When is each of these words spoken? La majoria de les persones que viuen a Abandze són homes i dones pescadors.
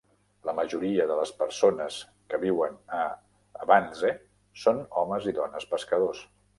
La 0.49 0.53
majoria 0.59 1.05
de 1.11 1.17
les 1.19 1.33
persones 1.41 1.99
que 2.33 2.41
viuen 2.45 2.81
a 3.03 3.05
Abandze 3.67 4.13
són 4.67 4.85
homes 5.03 5.33
i 5.35 5.39
dones 5.43 5.75
pescadors. 5.77 6.31